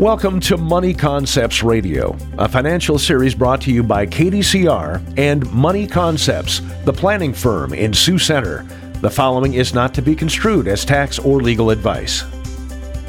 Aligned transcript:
Welcome 0.00 0.40
to 0.40 0.56
Money 0.56 0.94
Concepts 0.94 1.62
Radio, 1.62 2.16
a 2.38 2.48
financial 2.48 2.98
series 2.98 3.34
brought 3.34 3.60
to 3.60 3.70
you 3.70 3.82
by 3.82 4.06
KDCR 4.06 5.18
and 5.18 5.52
Money 5.52 5.86
Concepts, 5.86 6.62
the 6.86 6.92
planning 6.92 7.34
firm 7.34 7.74
in 7.74 7.92
Sioux 7.92 8.18
Center. 8.18 8.62
The 9.02 9.10
following 9.10 9.52
is 9.52 9.74
not 9.74 9.92
to 9.92 10.00
be 10.00 10.16
construed 10.16 10.68
as 10.68 10.86
tax 10.86 11.18
or 11.18 11.42
legal 11.42 11.68
advice. 11.68 12.24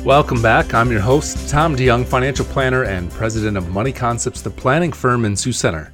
Welcome 0.04 0.41
back. 0.41 0.73
I'm 0.73 0.91
your 0.91 1.00
host, 1.00 1.48
Tom 1.48 1.77
DeYoung, 1.77 2.05
financial 2.05 2.43
planner 2.43 2.84
and 2.84 3.10
president 3.10 3.55
of 3.55 3.70
Money 3.70 3.94
Concepts, 3.94 4.42
the 4.42 4.50
planning 4.50 4.92
firm 4.92 5.23
in 5.23 5.38
Sioux 5.38 5.54
Center. 5.54 5.94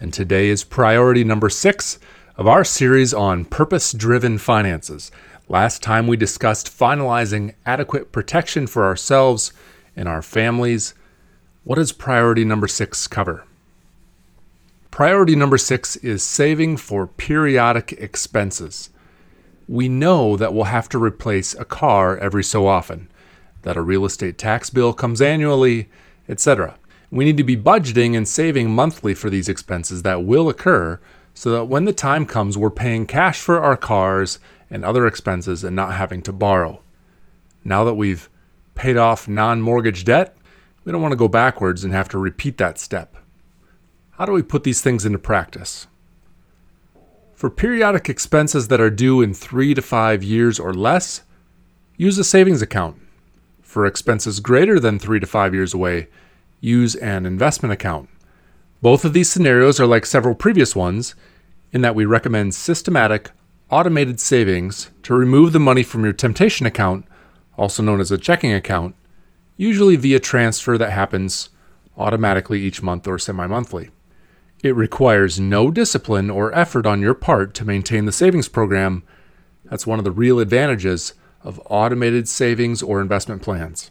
And 0.00 0.10
today 0.10 0.48
is 0.48 0.64
priority 0.64 1.22
number 1.22 1.50
six 1.50 1.98
of 2.38 2.46
our 2.46 2.64
series 2.64 3.12
on 3.12 3.44
purpose 3.44 3.92
driven 3.92 4.38
finances. 4.38 5.12
Last 5.50 5.82
time 5.82 6.06
we 6.06 6.16
discussed 6.16 6.74
finalizing 6.74 7.52
adequate 7.66 8.10
protection 8.10 8.66
for 8.66 8.86
ourselves 8.86 9.52
and 9.96 10.08
our 10.08 10.22
families. 10.22 10.94
What 11.64 11.76
does 11.76 11.92
priority 11.92 12.44
number 12.44 12.68
six 12.68 13.06
cover? 13.06 13.44
Priority 14.90 15.36
number 15.36 15.56
six 15.58 15.96
is 15.96 16.22
saving 16.22 16.76
for 16.76 17.06
periodic 17.06 17.92
expenses. 17.92 18.90
We 19.68 19.88
know 19.88 20.36
that 20.36 20.52
we'll 20.52 20.64
have 20.64 20.88
to 20.90 20.98
replace 20.98 21.54
a 21.54 21.64
car 21.64 22.18
every 22.18 22.42
so 22.42 22.66
often, 22.66 23.08
that 23.62 23.76
a 23.76 23.82
real 23.82 24.04
estate 24.04 24.36
tax 24.36 24.68
bill 24.68 24.92
comes 24.92 25.22
annually, 25.22 25.88
etc. 26.28 26.76
We 27.10 27.24
need 27.24 27.36
to 27.36 27.44
be 27.44 27.56
budgeting 27.56 28.16
and 28.16 28.26
saving 28.26 28.70
monthly 28.70 29.14
for 29.14 29.30
these 29.30 29.48
expenses 29.48 30.02
that 30.02 30.24
will 30.24 30.48
occur 30.48 30.98
so 31.34 31.50
that 31.52 31.66
when 31.66 31.84
the 31.84 31.92
time 31.92 32.26
comes, 32.26 32.58
we're 32.58 32.70
paying 32.70 33.06
cash 33.06 33.40
for 33.40 33.60
our 33.60 33.76
cars 33.76 34.38
and 34.70 34.84
other 34.84 35.06
expenses 35.06 35.64
and 35.64 35.74
not 35.74 35.94
having 35.94 36.22
to 36.22 36.32
borrow. 36.32 36.80
Now 37.64 37.84
that 37.84 37.94
we've 37.94 38.28
paid 38.80 38.96
off 38.96 39.28
non 39.28 39.60
mortgage 39.60 40.04
debt, 40.04 40.34
we 40.84 40.90
don't 40.90 41.02
want 41.02 41.12
to 41.12 41.16
go 41.16 41.28
backwards 41.28 41.84
and 41.84 41.92
have 41.92 42.08
to 42.08 42.16
repeat 42.16 42.56
that 42.56 42.78
step. 42.78 43.14
How 44.12 44.24
do 44.24 44.32
we 44.32 44.42
put 44.42 44.64
these 44.64 44.80
things 44.80 45.04
into 45.04 45.18
practice? 45.18 45.86
For 47.34 47.50
periodic 47.50 48.08
expenses 48.08 48.68
that 48.68 48.80
are 48.80 48.88
due 48.88 49.20
in 49.20 49.34
three 49.34 49.74
to 49.74 49.82
five 49.82 50.22
years 50.22 50.58
or 50.58 50.72
less, 50.72 51.24
use 51.98 52.16
a 52.16 52.24
savings 52.24 52.62
account. 52.62 52.96
For 53.60 53.84
expenses 53.84 54.40
greater 54.40 54.80
than 54.80 54.98
three 54.98 55.20
to 55.20 55.26
five 55.26 55.52
years 55.52 55.74
away, 55.74 56.08
use 56.62 56.94
an 56.94 57.26
investment 57.26 57.74
account. 57.74 58.08
Both 58.80 59.04
of 59.04 59.12
these 59.12 59.30
scenarios 59.30 59.78
are 59.78 59.86
like 59.86 60.06
several 60.06 60.34
previous 60.34 60.74
ones 60.74 61.14
in 61.70 61.82
that 61.82 61.94
we 61.94 62.06
recommend 62.06 62.54
systematic, 62.54 63.30
automated 63.68 64.20
savings 64.20 64.90
to 65.02 65.12
remove 65.12 65.52
the 65.52 65.60
money 65.60 65.82
from 65.82 66.02
your 66.02 66.14
temptation 66.14 66.64
account, 66.64 67.04
also 67.56 67.82
known 67.82 68.00
as 68.00 68.10
a 68.10 68.18
checking 68.18 68.52
account, 68.52 68.94
usually 69.56 69.96
via 69.96 70.18
transfer 70.18 70.78
that 70.78 70.90
happens 70.90 71.50
automatically 71.96 72.60
each 72.60 72.82
month 72.82 73.06
or 73.06 73.18
semi 73.18 73.46
monthly. 73.46 73.90
It 74.62 74.76
requires 74.76 75.40
no 75.40 75.70
discipline 75.70 76.30
or 76.30 76.54
effort 76.54 76.86
on 76.86 77.00
your 77.00 77.14
part 77.14 77.54
to 77.54 77.64
maintain 77.64 78.04
the 78.04 78.12
savings 78.12 78.48
program. 78.48 79.02
That's 79.64 79.86
one 79.86 79.98
of 79.98 80.04
the 80.04 80.10
real 80.10 80.38
advantages 80.38 81.14
of 81.42 81.60
automated 81.66 82.28
savings 82.28 82.82
or 82.82 83.00
investment 83.00 83.42
plans. 83.42 83.90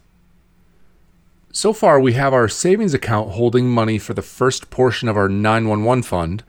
So 1.52 1.74
far, 1.74 2.00
we 2.00 2.14
have 2.14 2.34
our 2.34 2.48
savings 2.48 2.94
account 2.94 3.32
holding 3.32 3.70
money 3.70 3.98
for 3.98 4.14
the 4.14 4.22
first 4.22 4.70
portion 4.70 5.10
of 5.10 5.18
our 5.18 5.28
911 5.28 6.04
fund, 6.04 6.44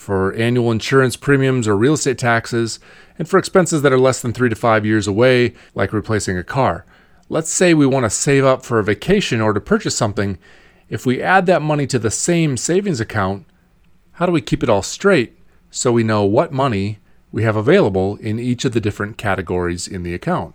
for 0.00 0.32
annual 0.32 0.72
insurance 0.72 1.14
premiums 1.14 1.68
or 1.68 1.76
real 1.76 1.92
estate 1.92 2.16
taxes, 2.16 2.80
and 3.18 3.28
for 3.28 3.38
expenses 3.38 3.82
that 3.82 3.92
are 3.92 3.98
less 3.98 4.22
than 4.22 4.32
three 4.32 4.48
to 4.48 4.56
five 4.56 4.86
years 4.86 5.06
away, 5.06 5.52
like 5.74 5.92
replacing 5.92 6.38
a 6.38 6.42
car. 6.42 6.86
Let's 7.28 7.50
say 7.50 7.74
we 7.74 7.84
want 7.84 8.04
to 8.04 8.10
save 8.10 8.42
up 8.42 8.64
for 8.64 8.78
a 8.78 8.82
vacation 8.84 9.42
or 9.42 9.52
to 9.52 9.60
purchase 9.60 9.94
something. 9.94 10.38
If 10.88 11.04
we 11.04 11.20
add 11.20 11.44
that 11.46 11.60
money 11.60 11.86
to 11.86 11.98
the 11.98 12.10
same 12.10 12.56
savings 12.56 12.98
account, 12.98 13.44
how 14.12 14.24
do 14.24 14.32
we 14.32 14.40
keep 14.40 14.62
it 14.62 14.70
all 14.70 14.80
straight 14.80 15.38
so 15.70 15.92
we 15.92 16.02
know 16.02 16.24
what 16.24 16.50
money 16.50 16.98
we 17.30 17.42
have 17.42 17.54
available 17.54 18.16
in 18.16 18.38
each 18.38 18.64
of 18.64 18.72
the 18.72 18.80
different 18.80 19.18
categories 19.18 19.86
in 19.86 20.02
the 20.02 20.14
account? 20.14 20.54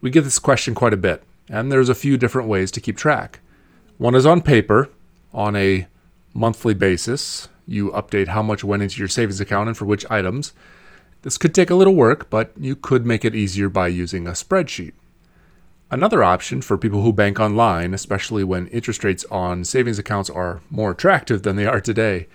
We 0.00 0.08
get 0.08 0.24
this 0.24 0.38
question 0.38 0.74
quite 0.74 0.94
a 0.94 0.96
bit, 0.96 1.22
and 1.50 1.70
there's 1.70 1.90
a 1.90 1.94
few 1.94 2.16
different 2.16 2.48
ways 2.48 2.70
to 2.70 2.80
keep 2.80 2.96
track. 2.96 3.40
One 3.98 4.14
is 4.14 4.24
on 4.24 4.40
paper, 4.40 4.88
on 5.34 5.54
a 5.54 5.86
monthly 6.32 6.72
basis, 6.72 7.48
you 7.66 7.90
update 7.90 8.28
how 8.28 8.42
much 8.42 8.64
went 8.64 8.82
into 8.82 8.98
your 8.98 9.08
savings 9.08 9.40
account 9.40 9.68
and 9.68 9.76
for 9.76 9.84
which 9.84 10.08
items. 10.10 10.52
This 11.22 11.38
could 11.38 11.54
take 11.54 11.70
a 11.70 11.74
little 11.74 11.94
work, 11.94 12.28
but 12.28 12.52
you 12.58 12.76
could 12.76 13.06
make 13.06 13.24
it 13.24 13.34
easier 13.34 13.68
by 13.68 13.88
using 13.88 14.26
a 14.26 14.32
spreadsheet. 14.32 14.92
Another 15.90 16.24
option 16.24 16.60
for 16.60 16.76
people 16.76 17.02
who 17.02 17.12
bank 17.12 17.38
online, 17.38 17.94
especially 17.94 18.42
when 18.42 18.66
interest 18.68 19.04
rates 19.04 19.24
on 19.30 19.64
savings 19.64 19.98
accounts 19.98 20.28
are 20.28 20.60
more 20.70 20.90
attractive 20.90 21.42
than 21.42 21.56
they 21.56 21.66
are 21.66 21.80
today, 21.80 22.26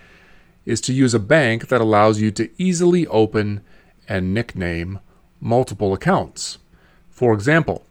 is 0.64 0.80
to 0.80 0.92
use 0.92 1.14
a 1.14 1.18
bank 1.18 1.68
that 1.68 1.80
allows 1.80 2.20
you 2.20 2.30
to 2.30 2.50
easily 2.58 3.06
open 3.08 3.60
and 4.08 4.34
nickname 4.34 4.98
multiple 5.40 5.92
accounts. 5.92 6.58
For 7.08 7.32
example, 7.34 7.84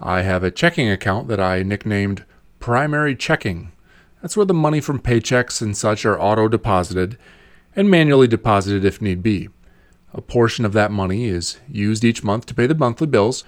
I 0.00 0.22
have 0.22 0.42
a 0.42 0.50
checking 0.50 0.90
account 0.90 1.28
that 1.28 1.40
I 1.40 1.62
nicknamed 1.62 2.24
Primary 2.58 3.14
Checking 3.14 3.72
that's 4.22 4.36
where 4.36 4.46
the 4.46 4.54
money 4.54 4.80
from 4.80 5.00
paychecks 5.00 5.60
and 5.60 5.76
such 5.76 6.06
are 6.06 6.18
auto 6.18 6.48
deposited 6.48 7.18
and 7.74 7.90
manually 7.90 8.28
deposited 8.28 8.84
if 8.84 9.02
need 9.02 9.22
be. 9.22 9.48
A 10.14 10.20
portion 10.20 10.64
of 10.64 10.72
that 10.74 10.92
money 10.92 11.24
is 11.26 11.58
used 11.68 12.04
each 12.04 12.22
month 12.22 12.46
to 12.46 12.54
pay 12.54 12.66
the 12.66 12.74
monthly 12.74 13.08
bills, 13.08 13.42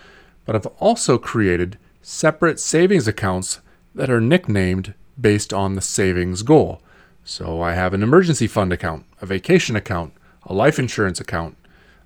but 0.44 0.56
I've 0.56 0.66
also 0.80 1.16
created 1.16 1.78
separate 2.02 2.58
savings 2.58 3.06
accounts 3.06 3.60
that 3.94 4.10
are 4.10 4.20
nicknamed 4.20 4.94
based 5.18 5.52
on 5.52 5.74
the 5.74 5.80
savings 5.80 6.42
goal. 6.42 6.82
So 7.22 7.62
I 7.62 7.74
have 7.74 7.94
an 7.94 8.02
emergency 8.02 8.48
fund 8.48 8.72
account, 8.72 9.06
a 9.20 9.26
vacation 9.26 9.76
account, 9.76 10.12
a 10.42 10.52
life 10.52 10.78
insurance 10.78 11.20
account, 11.20 11.56